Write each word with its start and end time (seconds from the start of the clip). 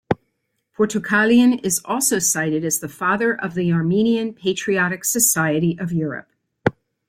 Portukalian 0.75 1.63
is 1.63 1.79
also 1.85 2.17
cited 2.17 2.65
as 2.65 2.79
the 2.79 2.89
father 2.89 3.35
of 3.39 3.53
the 3.53 3.71
Armenian 3.71 4.33
Patriotic 4.33 5.05
Society 5.05 5.77
of 5.79 5.93
Europe. 5.93 6.31